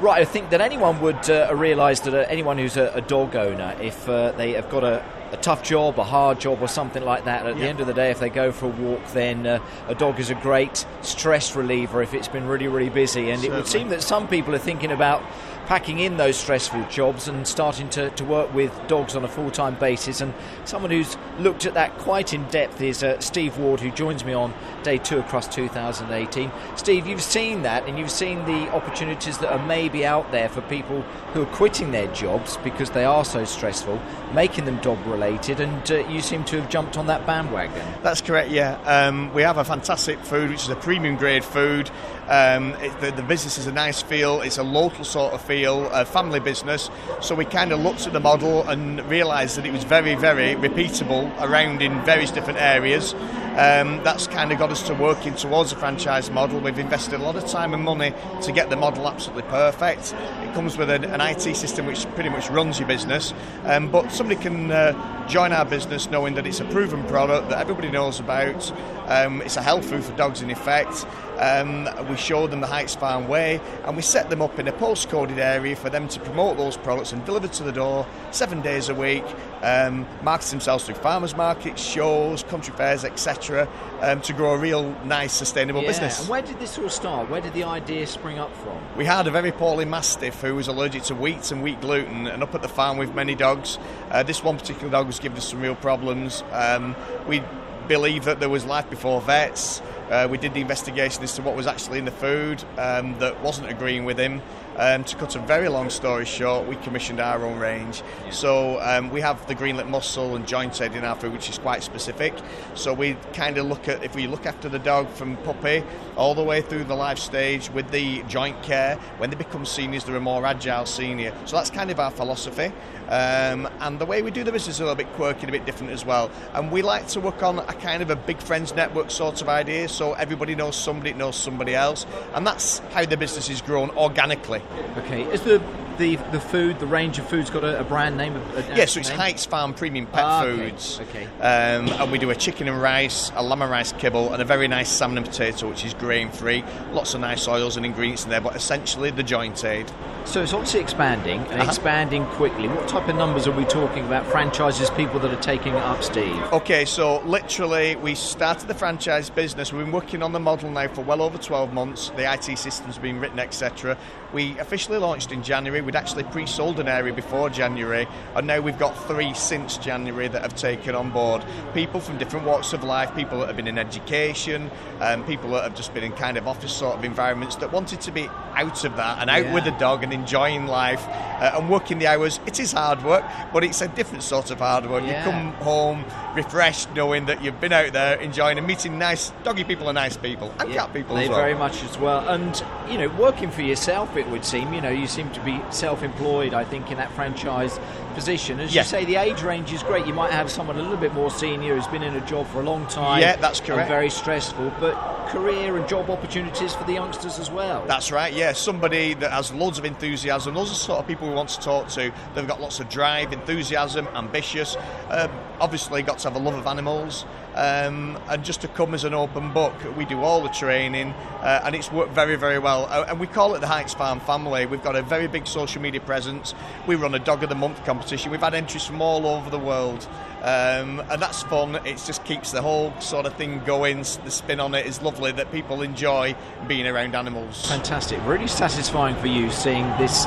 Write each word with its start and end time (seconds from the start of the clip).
Right, 0.00 0.22
I 0.22 0.24
think 0.24 0.50
that 0.50 0.60
anyone 0.60 1.00
would 1.00 1.28
uh, 1.28 1.52
realise 1.52 1.98
that 2.00 2.14
uh, 2.14 2.18
anyone 2.28 2.56
who's 2.56 2.76
a, 2.76 2.92
a 2.94 3.00
dog 3.00 3.34
owner, 3.34 3.76
if 3.80 4.08
uh, 4.08 4.30
they 4.32 4.52
have 4.52 4.70
got 4.70 4.84
a, 4.84 5.04
a 5.32 5.36
tough 5.38 5.64
job, 5.64 5.98
a 5.98 6.04
hard 6.04 6.38
job, 6.38 6.62
or 6.62 6.68
something 6.68 7.04
like 7.04 7.24
that. 7.24 7.44
At 7.46 7.56
Yeah. 7.56 7.62
the 7.62 7.68
end 7.68 7.80
of 7.80 7.88
the 7.88 7.94
day, 7.94 8.12
if 8.12 8.20
they 8.20 8.30
go 8.30 8.52
for 8.52 8.66
a 8.66 8.68
walk, 8.68 9.04
then 9.12 9.44
uh, 9.44 9.58
a 9.88 9.96
dog 9.96 10.20
is 10.20 10.30
a 10.30 10.36
great 10.36 10.86
stress 11.02 11.56
reliever 11.56 12.00
if 12.00 12.14
it's 12.14 12.28
been 12.28 12.46
really, 12.46 12.68
really 12.68 12.90
busy. 12.90 13.30
And 13.30 13.42
it 13.42 13.50
would 13.50 13.66
seem 13.66 13.88
that 13.88 14.02
some 14.04 14.28
people 14.28 14.54
are 14.54 14.58
thinking 14.60 14.92
about 14.92 15.20
packing 15.66 15.98
in 15.98 16.16
those 16.16 16.34
stressful 16.34 16.82
jobs 16.88 17.28
and 17.28 17.46
starting 17.46 17.90
to, 17.90 18.08
to 18.08 18.24
work 18.24 18.54
with 18.54 18.72
dogs 18.88 19.14
on 19.14 19.22
a 19.22 19.28
full 19.28 19.50
time 19.50 19.74
basis. 19.74 20.22
And 20.22 20.32
someone 20.64 20.90
who's 20.90 21.14
looked 21.40 21.66
at 21.66 21.74
that 21.74 21.98
quite 21.98 22.32
in 22.32 22.44
depth 22.44 22.80
is 22.80 23.02
uh, 23.02 23.20
Steve 23.20 23.58
Ward, 23.58 23.80
who 23.80 23.90
joins 23.90 24.24
me 24.24 24.32
on 24.32 24.54
day 24.82 24.96
two 24.96 25.18
across 25.18 25.46
2018. 25.48 26.50
Steve, 26.76 27.06
you've 27.06 27.20
seen 27.20 27.62
that 27.62 27.86
and 27.86 27.98
you've 27.98 28.10
seen 28.10 28.46
the 28.46 28.70
opportunities 28.72 29.36
that 29.38 29.52
are 29.52 29.66
maybe 29.88 30.04
out 30.04 30.30
there 30.32 30.50
for 30.50 30.60
people 30.62 31.00
who 31.32 31.42
are 31.42 31.46
quitting 31.46 31.92
their 31.92 32.06
jobs 32.08 32.58
because 32.58 32.90
they 32.90 33.06
are 33.06 33.24
so 33.24 33.42
stressful, 33.46 33.98
making 34.34 34.66
them 34.66 34.76
dog 34.82 34.98
related, 35.06 35.60
and 35.60 35.90
uh, 35.90 36.06
you 36.08 36.20
seem 36.20 36.44
to 36.44 36.60
have 36.60 36.68
jumped 36.68 36.98
on 36.98 37.06
that 37.06 37.26
bandwagon. 37.26 37.82
That's 38.02 38.20
correct, 38.20 38.50
yeah. 38.50 38.78
Um, 38.82 39.32
we 39.32 39.40
have 39.40 39.56
a 39.56 39.64
fantastic 39.64 40.18
food, 40.18 40.50
which 40.50 40.64
is 40.64 40.68
a 40.68 40.76
premium 40.76 41.16
grade 41.16 41.42
food. 41.42 41.90
Um, 42.28 42.74
it, 42.74 43.00
the, 43.00 43.12
the 43.12 43.22
business 43.22 43.56
is 43.56 43.66
a 43.66 43.72
nice 43.72 44.02
feel, 44.02 44.42
it's 44.42 44.58
a 44.58 44.62
local 44.62 45.04
sort 45.04 45.32
of 45.32 45.40
feel, 45.40 45.88
a 45.88 46.04
family 46.04 46.40
business. 46.40 46.90
So 47.22 47.34
we 47.34 47.46
kind 47.46 47.72
of 47.72 47.80
looked 47.80 48.06
at 48.06 48.12
the 48.12 48.20
model 48.20 48.68
and 48.68 49.02
realised 49.08 49.56
that 49.56 49.64
it 49.64 49.72
was 49.72 49.84
very, 49.84 50.16
very 50.16 50.54
repeatable 50.54 51.34
around 51.40 51.80
in 51.80 51.98
various 52.04 52.30
different 52.30 52.60
areas. 52.60 53.14
Um, 53.58 54.04
that's 54.04 54.28
kind 54.28 54.52
of 54.52 54.58
got 54.58 54.70
us 54.70 54.82
to 54.86 54.94
working 54.94 55.34
towards 55.34 55.72
a 55.72 55.76
franchise 55.76 56.30
model. 56.30 56.60
We've 56.60 56.78
invested 56.78 57.18
a 57.18 57.24
lot 57.24 57.34
of 57.34 57.44
time 57.44 57.74
and 57.74 57.82
money 57.82 58.14
to 58.42 58.52
get 58.52 58.70
the 58.70 58.76
model 58.76 59.08
absolutely 59.08 59.50
perfect. 59.50 60.14
It 60.42 60.54
comes 60.54 60.76
with 60.76 60.88
an, 60.90 61.04
an 61.04 61.20
IT 61.20 61.56
system 61.56 61.86
which 61.86 62.06
pretty 62.14 62.28
much 62.28 62.48
runs 62.50 62.78
your 62.78 62.86
business, 62.86 63.34
um, 63.64 63.90
but 63.90 64.12
somebody 64.12 64.40
can 64.40 64.70
uh, 64.70 65.26
join 65.26 65.52
our 65.52 65.64
business 65.64 66.08
knowing 66.08 66.34
that 66.34 66.46
it's 66.46 66.60
a 66.60 66.64
proven 66.66 67.02
product 67.08 67.48
that 67.48 67.58
everybody 67.58 67.90
knows 67.90 68.20
about. 68.20 68.72
Um, 69.08 69.42
it's 69.42 69.56
a 69.56 69.62
health 69.62 69.86
food 69.86 70.04
for 70.04 70.16
dogs, 70.16 70.40
in 70.40 70.50
effect. 70.50 71.04
Um, 71.38 71.88
we 72.08 72.16
show 72.16 72.46
them 72.46 72.60
the 72.60 72.66
Heights 72.66 72.94
Farm 72.94 73.26
way, 73.26 73.60
and 73.84 73.96
we 73.96 74.02
set 74.02 74.28
them 74.30 74.42
up 74.42 74.58
in 74.58 74.68
a 74.68 74.72
postcoded 74.72 75.38
area 75.38 75.74
for 75.76 75.88
them 75.88 76.08
to 76.08 76.20
promote 76.20 76.58
those 76.58 76.76
products 76.76 77.12
and 77.12 77.24
deliver 77.24 77.48
to 77.48 77.62
the 77.62 77.72
door 77.72 78.06
seven 78.30 78.60
days 78.60 78.88
a 78.88 78.94
week. 78.94 79.24
Um, 79.62 80.06
market 80.22 80.46
themselves 80.48 80.84
through 80.84 80.94
farmers 80.96 81.36
markets, 81.36 81.82
shows, 81.82 82.42
country 82.44 82.74
fairs, 82.74 83.04
etc., 83.04 83.68
um, 84.00 84.20
to 84.22 84.32
grow 84.32 84.54
a 84.54 84.58
real 84.58 84.92
nice, 85.04 85.32
sustainable 85.32 85.82
Yeah, 85.82 85.88
business. 85.88 86.20
And 86.20 86.28
where 86.28 86.42
did 86.42 86.58
this 86.60 86.78
all 86.78 86.88
start? 86.88 87.28
Where 87.28 87.40
did 87.40 87.54
the 87.54 87.64
idea 87.64 88.06
spring 88.06 88.38
up 88.38 88.54
from? 88.56 88.78
We 88.96 89.04
had 89.04 89.26
a 89.26 89.30
very 89.30 89.52
poorly 89.52 89.84
mastiff 89.84 90.40
who 90.40 90.54
was 90.54 90.68
allergic 90.68 91.02
to 91.04 91.14
wheat 91.14 91.50
and 91.50 91.62
wheat 91.62 91.80
gluten, 91.80 92.26
and 92.26 92.42
up 92.42 92.54
at 92.54 92.62
the 92.62 92.68
farm 92.68 92.98
with 92.98 93.14
many 93.14 93.34
dogs. 93.34 93.78
Uh, 94.10 94.22
this 94.22 94.44
one 94.44 94.56
particular 94.58 94.90
dog 94.90 95.06
was 95.06 95.18
giving 95.18 95.38
us 95.38 95.48
some 95.48 95.60
real 95.60 95.74
problems. 95.74 96.44
Um, 96.52 96.94
we 97.26 97.42
believe 97.88 98.24
that 98.24 98.38
there 98.38 98.50
was 98.50 98.64
life 98.64 98.88
before 98.90 99.20
vets. 99.20 99.80
Uh, 100.10 100.26
we 100.30 100.38
did 100.38 100.54
the 100.54 100.60
investigation 100.60 101.22
as 101.22 101.34
to 101.34 101.42
what 101.42 101.54
was 101.54 101.66
actually 101.66 101.98
in 101.98 102.04
the 102.04 102.10
food 102.10 102.62
um, 102.78 103.18
that 103.18 103.40
wasn't 103.42 103.68
agreeing 103.70 104.04
with 104.04 104.18
him. 104.18 104.40
Um, 104.76 105.02
to 105.04 105.16
cut 105.16 105.34
a 105.34 105.40
very 105.40 105.68
long 105.68 105.90
story 105.90 106.24
short, 106.24 106.68
we 106.68 106.76
commissioned 106.76 107.18
our 107.18 107.44
own 107.44 107.58
range. 107.58 108.02
So 108.30 108.80
um, 108.80 109.10
we 109.10 109.20
have 109.20 109.44
the 109.48 109.54
green-lipped 109.54 109.88
mussel 109.88 110.36
and 110.36 110.46
joint 110.46 110.80
aid 110.80 110.94
in 110.94 111.04
our 111.04 111.16
food, 111.16 111.32
which 111.32 111.50
is 111.50 111.58
quite 111.58 111.82
specific. 111.82 112.32
So 112.74 112.94
we 112.94 113.16
kind 113.32 113.58
of 113.58 113.66
look 113.66 113.88
at 113.88 114.04
if 114.04 114.14
we 114.14 114.28
look 114.28 114.46
after 114.46 114.68
the 114.68 114.78
dog 114.78 115.10
from 115.10 115.36
puppy 115.38 115.82
all 116.16 116.34
the 116.34 116.44
way 116.44 116.62
through 116.62 116.84
the 116.84 116.94
life 116.94 117.18
stage 117.18 117.70
with 117.70 117.90
the 117.90 118.22
joint 118.28 118.62
care. 118.62 118.96
When 119.18 119.30
they 119.30 119.36
become 119.36 119.66
seniors, 119.66 120.04
they're 120.04 120.16
a 120.16 120.20
more 120.20 120.46
agile 120.46 120.86
senior. 120.86 121.34
So 121.44 121.56
that's 121.56 121.70
kind 121.70 121.90
of 121.90 121.98
our 121.98 122.12
philosophy. 122.12 122.72
Um, 123.08 123.68
and 123.80 123.98
the 123.98 124.04
way 124.06 124.22
we 124.22 124.30
do 124.30 124.44
the 124.44 124.52
business 124.52 124.76
is 124.76 124.80
a 124.80 124.84
little 124.84 124.94
bit 124.94 125.10
quirky 125.14 125.40
and 125.40 125.48
a 125.48 125.52
bit 125.52 125.64
different 125.64 125.92
as 125.92 126.04
well. 126.04 126.30
And 126.52 126.70
we 126.70 126.82
like 126.82 127.08
to 127.08 127.20
work 127.20 127.42
on 127.42 127.58
a 127.58 127.64
kind 127.64 128.02
of 128.02 128.10
a 128.10 128.16
big 128.16 128.38
friends 128.38 128.74
network 128.74 129.10
sort 129.10 129.40
of 129.42 129.48
idea. 129.48 129.88
So 129.98 130.12
everybody 130.12 130.54
knows 130.54 130.76
somebody 130.76 131.12
knows 131.12 131.34
somebody 131.34 131.74
else, 131.74 132.06
and 132.32 132.46
that's 132.46 132.78
how 132.94 133.04
the 133.04 133.16
business 133.16 133.50
is 133.50 133.60
grown 133.60 133.90
organically. 133.96 134.62
Okay, 134.96 135.22
is 135.22 135.40
the 135.42 135.60
the, 135.98 136.16
the 136.32 136.40
food, 136.40 136.78
the 136.78 136.86
range 136.86 137.18
of 137.18 137.28
foods, 137.28 137.50
got 137.50 137.64
a, 137.64 137.80
a 137.80 137.84
brand 137.84 138.16
name? 138.16 138.34
A, 138.36 138.40
a 138.40 138.76
Yeah, 138.76 138.84
so 138.86 139.00
it's 139.00 139.10
name? 139.10 139.18
Heights 139.18 139.44
Farm 139.44 139.74
Premium 139.74 140.06
Pet 140.06 140.24
Ah, 140.24 140.44
okay, 140.44 140.70
Foods. 140.70 141.00
okay. 141.00 141.24
Um, 141.40 141.88
and 141.88 142.10
we 142.12 142.18
do 142.18 142.30
a 142.30 142.34
chicken 142.34 142.68
and 142.68 142.80
rice, 142.80 143.30
a 143.34 143.42
lamb 143.42 143.62
and 143.62 143.70
rice 143.70 143.92
kibble, 143.92 144.32
and 144.32 144.40
a 144.40 144.44
very 144.44 144.68
nice 144.68 144.88
salmon 144.88 145.18
and 145.18 145.26
potato, 145.26 145.68
which 145.68 145.84
is 145.84 145.94
grain 145.94 146.30
free. 146.30 146.64
Lots 146.92 147.14
of 147.14 147.20
nice 147.20 147.46
oils 147.46 147.76
and 147.76 147.84
ingredients 147.84 148.24
in 148.24 148.30
there, 148.30 148.40
but 148.40 148.56
essentially 148.56 149.10
the 149.10 149.22
joint 149.22 149.64
aid. 149.64 149.90
So 150.24 150.42
it's 150.42 150.52
obviously 150.52 150.80
expanding 150.80 151.40
and 151.40 151.54
Uh-huh. 151.60 151.64
expanding 151.64 152.24
quickly. 152.26 152.68
What 152.68 152.86
type 152.88 153.08
of 153.08 153.16
numbers 153.16 153.46
are 153.46 153.52
we 153.52 153.64
talking 153.64 154.04
about? 154.04 154.26
Franchises, 154.26 154.90
people 154.90 155.18
that 155.20 155.32
are 155.32 155.40
taking 155.42 155.72
it 155.74 155.82
up, 155.82 156.02
Steve? 156.02 156.36
Okay, 156.52 156.84
so 156.84 157.20
literally, 157.22 157.96
we 157.96 158.14
started 158.14 158.68
the 158.68 158.74
franchise 158.74 159.30
business. 159.30 159.72
We've 159.72 159.84
been 159.84 159.92
working 159.92 160.22
on 160.22 160.32
the 160.32 160.40
model 160.40 160.70
now 160.70 160.88
for 160.88 161.00
well 161.02 161.22
over 161.22 161.38
12 161.38 161.72
months. 161.72 162.10
The 162.16 162.30
IT 162.30 162.56
system's 162.58 162.98
been 162.98 163.20
written, 163.20 163.38
etc. 163.38 163.96
We 164.34 164.58
officially 164.58 164.98
launched 164.98 165.32
in 165.32 165.42
January. 165.42 165.80
We'd 165.88 165.96
actually 165.96 166.24
pre 166.24 166.44
sold 166.44 166.80
an 166.80 166.86
area 166.86 167.14
before 167.14 167.48
January, 167.48 168.06
and 168.34 168.46
now 168.46 168.60
we've 168.60 168.78
got 168.78 168.92
three 169.06 169.32
since 169.32 169.78
January 169.78 170.28
that 170.28 170.42
have 170.42 170.54
taken 170.54 170.94
on 170.94 171.10
board. 171.10 171.42
People 171.72 171.98
from 171.98 172.18
different 172.18 172.44
walks 172.44 172.74
of 172.74 172.84
life, 172.84 173.16
people 173.16 173.38
that 173.38 173.46
have 173.46 173.56
been 173.56 173.66
in 173.66 173.78
education, 173.78 174.70
um, 175.00 175.24
people 175.24 175.48
that 175.52 175.62
have 175.62 175.74
just 175.74 175.94
been 175.94 176.04
in 176.04 176.12
kind 176.12 176.36
of 176.36 176.46
office 176.46 176.74
sort 176.74 176.98
of 176.98 177.04
environments 177.06 177.56
that 177.56 177.72
wanted 177.72 178.02
to 178.02 178.10
be 178.10 178.28
out 178.58 178.84
of 178.84 178.96
that 178.96 179.18
and 179.20 179.30
out 179.30 179.44
Yeah. 179.44 179.54
with 179.54 179.64
the 179.64 179.70
dog 179.72 180.02
and 180.02 180.12
enjoying 180.12 180.66
life 180.66 181.06
uh, 181.08 181.52
and 181.56 181.70
working 181.70 181.98
the 181.98 182.06
hours. 182.08 182.40
It 182.46 182.58
is 182.58 182.72
hard 182.72 183.02
work, 183.04 183.24
but 183.52 183.62
it's 183.64 183.80
a 183.80 183.88
different 183.88 184.22
sort 184.24 184.50
of 184.50 184.58
hard 184.58 184.88
work. 184.90 185.04
Yeah. 185.04 185.24
You 185.24 185.30
come 185.30 185.52
home 185.64 186.04
refreshed 186.34 186.88
knowing 186.94 187.26
that 187.26 187.42
you've 187.42 187.60
been 187.60 187.72
out 187.72 187.92
there 187.92 188.16
enjoying 188.16 188.58
and 188.58 188.66
meeting 188.66 188.98
nice 188.98 189.30
doggy 189.44 189.64
people 189.64 189.88
and 189.88 189.94
nice 189.96 190.16
people 190.16 190.52
and 190.58 190.72
cat 190.72 190.92
people 190.92 191.16
They 191.16 191.24
as 191.24 191.28
well. 191.30 191.38
very 191.38 191.54
much 191.54 191.82
as 191.84 191.96
well. 191.98 192.28
And, 192.28 192.62
you 192.90 192.98
know, 192.98 193.08
working 193.08 193.50
for 193.50 193.62
yourself, 193.62 194.16
it 194.16 194.28
would 194.28 194.44
seem, 194.44 194.72
you 194.72 194.80
know, 194.80 194.90
you 194.90 195.06
seem 195.06 195.30
to 195.30 195.40
be 195.40 195.60
self 195.70 196.02
employed, 196.02 196.54
I 196.54 196.64
think, 196.64 196.90
in 196.90 196.96
that 196.98 197.10
franchise 197.12 197.78
position. 198.14 198.58
As 198.60 198.74
Yeah. 198.74 198.82
you 198.82 198.88
say, 198.88 199.04
the 199.04 199.16
age 199.16 199.42
range 199.42 199.72
is 199.72 199.82
great. 199.82 200.06
You 200.06 200.14
might 200.14 200.32
have 200.32 200.50
someone 200.50 200.76
a 200.78 200.82
little 200.82 200.96
bit 200.96 201.14
more 201.14 201.30
senior 201.30 201.74
who's 201.76 201.86
been 201.86 202.02
in 202.02 202.14
a 202.16 202.20
job 202.22 202.46
for 202.48 202.60
a 202.60 202.64
long 202.64 202.86
time. 202.86 203.20
Yeah, 203.20 203.36
that's 203.36 203.60
and 203.60 203.68
correct. 203.68 203.88
very 203.88 204.10
stressful, 204.10 204.72
but 204.80 204.94
career 205.28 205.76
and 205.76 205.88
job 205.88 206.10
opportunities 206.10 206.74
for 206.74 206.84
the 206.84 206.92
youngsters 206.92 207.38
as 207.38 207.50
well. 207.50 207.84
That's 207.86 208.10
right, 208.10 208.32
yeah. 208.32 208.52
Somebody 208.52 209.14
that 209.14 209.30
has 209.30 209.52
loads 209.52 209.78
of 209.78 209.84
enthusiasm. 209.84 210.54
Those 210.54 210.70
are 210.70 210.74
sort 210.74 210.98
of 210.98 211.06
people 211.06 211.28
we 211.28 211.34
want 211.34 211.50
to 211.50 211.60
talk 211.60 211.88
to. 211.88 212.12
They've 212.34 212.46
got 212.46 212.60
lots 212.60 212.80
of 212.80 212.88
drive, 212.88 213.32
enthusiasm, 213.32 214.08
ambitious. 214.08 214.76
Um, 215.10 215.30
obviously, 215.60 216.02
got 216.02 216.18
to 216.18 216.30
have 216.30 216.36
a 216.36 216.44
love 216.44 216.54
of 216.54 216.66
animals. 216.66 217.24
Um, 217.54 218.18
and 218.28 218.44
just 218.44 218.60
to 218.60 218.68
come 218.68 218.94
as 218.94 219.02
an 219.02 219.14
open 219.14 219.52
book, 219.52 219.74
we 219.96 220.04
do 220.04 220.20
all 220.20 220.40
the 220.40 220.48
training, 220.48 221.10
uh, 221.40 221.62
and 221.64 221.74
it's 221.74 221.90
worked 221.90 222.12
very, 222.12 222.36
very 222.36 222.58
well. 222.60 222.86
Uh, 222.88 223.06
and 223.08 223.18
we 223.18 223.26
call 223.26 223.54
it 223.56 223.60
the 223.60 223.66
Heights 223.66 223.94
Farm 223.94 224.20
family. 224.20 224.64
We've 224.66 224.82
got 224.82 224.94
a 224.94 225.02
very 225.02 225.26
big 225.26 225.46
social 225.46 225.82
media 225.82 226.00
presence. 226.00 226.54
We 226.86 226.94
run 226.94 227.14
a 227.14 227.18
Dog 227.18 227.42
of 227.42 227.48
the 227.48 227.56
Month 227.56 227.84
competition. 227.84 228.30
We've 228.30 228.40
had 228.40 228.54
entries 228.54 228.84
from 228.84 229.02
all 229.02 229.26
over 229.26 229.50
the 229.50 229.58
world, 229.58 230.06
um, 230.42 231.00
and 231.10 231.20
that's 231.20 231.42
fun. 231.42 231.74
It 231.84 232.00
just 232.06 232.24
keeps 232.24 232.52
the 232.52 232.62
whole 232.62 232.92
sort 233.00 233.26
of 233.26 233.34
thing 233.34 233.60
going. 233.64 233.98
The 233.98 234.30
spin 234.30 234.60
on 234.60 234.74
it 234.74 234.86
is 234.86 235.02
lovely 235.02 235.32
that 235.32 235.50
people 235.50 235.82
enjoy 235.82 236.36
being 236.68 236.86
around 236.86 237.16
animals. 237.16 237.66
Fantastic. 237.66 238.24
Really 238.24 238.46
satisfying 238.46 239.16
for 239.16 239.26
you 239.26 239.50
seeing 239.50 239.84
this 239.98 240.26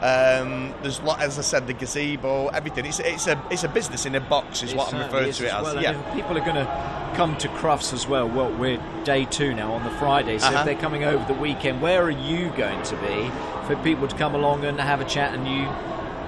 Um, 0.00 0.72
there's 0.82 1.00
lot, 1.00 1.20
as 1.20 1.38
I 1.38 1.42
said, 1.42 1.66
the 1.66 1.72
gazebo, 1.72 2.48
everything. 2.48 2.86
It's, 2.86 3.00
it's 3.00 3.26
a 3.26 3.42
it's 3.50 3.64
a 3.64 3.68
business 3.68 4.06
in 4.06 4.14
a 4.14 4.20
box, 4.20 4.62
is 4.62 4.72
It 4.72 4.76
what 4.76 4.94
I'm 4.94 5.00
referring 5.00 5.32
to 5.32 5.46
it 5.46 5.52
as 5.52 5.62
well. 5.62 5.82
Yeah. 5.82 5.98
if 6.08 6.14
people 6.14 6.36
are 6.38 6.44
going 6.44 6.54
to 6.54 7.12
come 7.16 7.36
to 7.38 7.48
Crufts 7.48 7.92
as 7.92 8.06
well. 8.06 8.28
Well, 8.28 8.52
we're 8.56 8.80
day 9.04 9.24
two 9.24 9.54
now 9.54 9.72
on 9.72 9.82
the 9.82 9.90
Friday, 9.98 10.38
so 10.38 10.46
Uh-huh. 10.48 10.58
if 10.60 10.64
they're 10.66 10.74
coming 10.76 11.02
over 11.04 11.24
the 11.32 11.38
weekend, 11.38 11.82
where 11.82 12.02
are 12.02 12.10
you 12.10 12.50
going 12.50 12.80
to 12.84 12.96
be 12.96 13.30
for 13.66 13.74
people 13.82 14.06
to 14.06 14.16
come 14.16 14.34
along 14.36 14.64
and 14.64 14.80
have 14.80 15.00
a 15.00 15.04
chat 15.04 15.34
and 15.34 15.48
you 15.48 15.66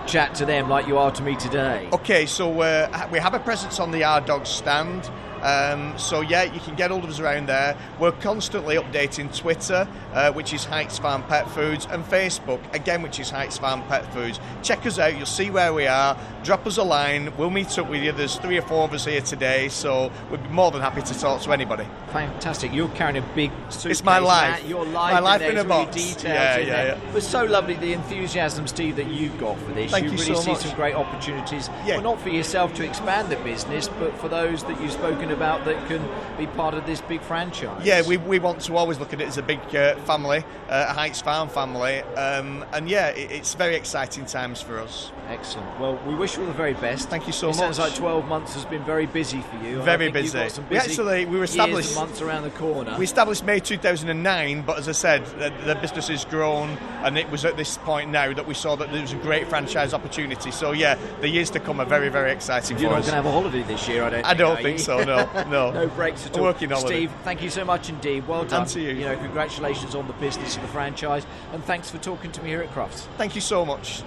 chat 0.06 0.34
to 0.34 0.44
them 0.44 0.68
like 0.68 0.88
you 0.88 0.98
are 0.98 1.12
to 1.12 1.22
me 1.22 1.36
today? 1.36 1.88
Okay, 1.92 2.26
so 2.26 2.60
uh, 2.62 3.08
we 3.12 3.18
have 3.20 3.34
a 3.34 3.38
presence 3.38 3.78
on 3.78 3.92
the 3.92 4.02
R 4.02 4.20
Dog 4.20 4.46
stand. 4.46 5.08
Um, 5.42 5.96
so 5.98 6.20
yeah, 6.20 6.44
you 6.44 6.60
can 6.60 6.74
get 6.74 6.90
hold 6.90 7.04
of 7.04 7.10
us 7.10 7.20
around 7.20 7.46
there. 7.46 7.76
We're 7.98 8.12
constantly 8.12 8.76
updating 8.76 9.34
Twitter, 9.36 9.88
uh, 10.12 10.32
which 10.32 10.52
is 10.52 10.64
Heights 10.64 10.98
Farm 10.98 11.22
Pet 11.24 11.48
Foods, 11.50 11.86
and 11.90 12.04
Facebook, 12.04 12.60
again, 12.74 13.02
which 13.02 13.18
is 13.20 13.30
Heights 13.30 13.58
Farm 13.58 13.82
Pet 13.88 14.12
Foods. 14.12 14.38
Check 14.62 14.84
us 14.86 14.98
out. 14.98 15.16
You'll 15.16 15.26
see 15.26 15.50
where 15.50 15.72
we 15.72 15.86
are. 15.86 16.16
Drop 16.44 16.66
us 16.66 16.76
a 16.76 16.82
line. 16.82 17.32
We'll 17.36 17.50
meet 17.50 17.78
up 17.78 17.88
with 17.88 18.02
you. 18.02 18.12
There's 18.12 18.36
three 18.36 18.58
or 18.58 18.62
four 18.62 18.84
of 18.84 18.92
us 18.94 19.04
here 19.04 19.20
today, 19.20 19.68
so 19.68 20.10
we'd 20.30 20.42
be 20.42 20.48
more 20.50 20.70
than 20.70 20.80
happy 20.80 21.02
to 21.02 21.18
talk 21.18 21.42
to 21.42 21.52
anybody. 21.52 21.86
Fantastic. 22.12 22.72
You're 22.72 22.88
carrying 22.90 23.22
a 23.22 23.26
big 23.34 23.50
suitcase. 23.68 23.98
It's 23.98 24.04
my 24.04 24.18
life. 24.18 24.60
Matt. 24.60 24.68
Your 24.68 24.84
life. 24.84 25.14
My 25.14 25.20
life 25.20 25.42
in, 25.42 25.56
a 25.56 25.64
box. 25.64 25.94
Details 25.96 26.22
Yeah, 26.24 26.58
yeah, 26.58 26.64
there. 26.64 26.86
yeah. 26.98 27.08
It 27.08 27.14
was 27.14 27.26
so 27.26 27.44
lovely 27.44 27.74
the 27.74 27.92
enthusiasm, 27.92 28.66
Steve, 28.66 28.96
that 28.96 29.06
you've 29.06 29.38
got 29.38 29.58
for 29.58 29.72
this. 29.72 29.90
Thank 29.90 30.04
you 30.04 30.10
you 30.12 30.16
really 30.18 30.34
so 30.34 30.40
see 30.40 30.50
much. 30.52 30.60
some 30.62 30.76
great 30.76 30.94
opportunities. 30.94 31.68
Yeah. 31.86 31.96
Well, 31.96 32.02
not 32.14 32.20
for 32.20 32.30
yourself 32.30 32.74
to 32.74 32.84
expand 32.84 33.28
the 33.30 33.36
business, 33.36 33.88
but 33.88 34.16
for 34.18 34.28
those 34.28 34.64
that 34.64 34.80
you've 34.80 34.92
spoken 34.92 35.29
about 35.32 35.64
that 35.64 35.86
can 35.88 36.06
be 36.38 36.46
part 36.46 36.74
of 36.74 36.86
this 36.86 37.00
big 37.00 37.20
franchise. 37.22 37.84
Yeah, 37.84 38.02
we, 38.06 38.16
we 38.16 38.38
want 38.38 38.60
to 38.62 38.76
always 38.76 38.98
look 38.98 39.12
at 39.12 39.20
it 39.20 39.28
as 39.28 39.38
a 39.38 39.42
big 39.42 39.60
uh, 39.74 39.96
family, 39.96 40.44
uh, 40.68 40.86
a 40.88 40.92
Heights 40.92 41.20
Farm 41.20 41.48
family, 41.48 42.00
um, 42.16 42.64
and 42.72 42.88
yeah, 42.88 43.08
it, 43.08 43.30
it's 43.30 43.54
very 43.54 43.76
exciting 43.76 44.26
times 44.26 44.60
for 44.60 44.78
us. 44.78 45.12
Excellent. 45.28 45.78
Well, 45.78 46.00
we 46.06 46.14
wish 46.14 46.36
you 46.36 46.42
all 46.42 46.48
the 46.48 46.54
very 46.54 46.74
best. 46.74 47.08
Thank 47.08 47.26
you 47.26 47.32
so 47.32 47.50
it 47.50 47.54
Sounds 47.54 47.78
like 47.78 47.94
12 47.94 48.26
months 48.26 48.54
has 48.54 48.64
been 48.64 48.82
very 48.84 49.06
busy 49.06 49.42
for 49.42 49.64
you. 49.64 49.80
Very 49.82 50.10
busy. 50.10 50.48
some 50.48 50.68
We 50.68 50.76
actually- 50.76 51.24
we 51.26 51.38
were 51.38 51.44
established- 51.44 51.90
and 51.90 52.08
months 52.08 52.20
around 52.20 52.42
the 52.42 52.50
corner. 52.50 52.96
We 52.98 53.04
established 53.04 53.44
May 53.44 53.60
2009, 53.60 54.62
but 54.62 54.78
as 54.78 54.88
I 54.88 54.92
said, 54.92 55.24
the, 55.38 55.52
the 55.64 55.76
business 55.76 56.08
has 56.08 56.24
grown, 56.24 56.76
and 57.04 57.16
it 57.16 57.30
was 57.30 57.44
at 57.44 57.56
this 57.56 57.78
point 57.78 58.10
now 58.10 58.32
that 58.32 58.46
we 58.46 58.54
saw 58.54 58.74
that 58.76 58.90
there 58.92 59.02
was 59.02 59.12
a 59.12 59.16
great 59.16 59.46
franchise 59.48 59.94
opportunity. 59.94 60.50
So 60.50 60.72
yeah, 60.72 60.96
the 61.20 61.28
years 61.28 61.50
to 61.50 61.60
come 61.60 61.80
are 61.80 61.86
very, 61.86 62.08
very 62.08 62.32
exciting 62.32 62.78
You're 62.78 62.90
for 62.90 62.96
not 62.96 63.02
going 63.02 63.10
to 63.10 63.16
have 63.16 63.26
a 63.26 63.32
holiday 63.32 63.62
this 63.62 63.86
year, 63.88 64.02
I 64.04 64.10
don't. 64.10 64.24
I 64.24 64.28
think, 64.28 64.38
don't 64.38 64.62
think 64.62 64.78
so, 64.80 65.04
no, 65.04 65.19
no. 65.50 65.70
no 65.70 65.86
breaks 65.88 66.26
at 66.26 66.36
all. 66.36 66.44
working 66.44 66.70
holiday. 66.70 66.88
Steve, 66.88 67.12
thank 67.24 67.42
you 67.42 67.50
so 67.50 67.64
much 67.64 67.88
indeed. 67.88 68.26
Well 68.26 68.44
done. 68.44 68.66
to 68.66 68.80
you. 68.80 68.90
You 68.90 69.04
know, 69.06 69.16
congratulations 69.16 69.94
on 69.94 70.06
the 70.06 70.12
business 70.14 70.56
of 70.56 70.62
the 70.62 70.68
franchise, 70.68 71.26
and 71.52 71.64
thanks 71.64 71.90
for 71.90 71.98
talking 71.98 72.32
to 72.32 72.42
me 72.42 72.50
here 72.50 72.62
at 72.62 72.70
Crufts. 72.72 73.06
Thank 73.16 73.34
you 73.34 73.40
so 73.40 73.64
much. 73.64 74.02